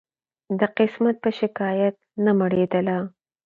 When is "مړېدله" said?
2.39-2.97